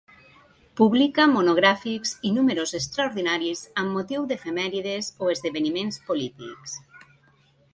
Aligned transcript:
Publica 0.79 1.25
monogràfics 1.33 2.13
i 2.29 2.31
números 2.37 2.73
extraordinaris 2.79 3.61
amb 3.83 3.95
motiu 3.99 4.25
d'efemèrides 4.33 5.11
o 5.27 5.31
esdeveniments 5.35 6.01
polítics. 6.09 6.79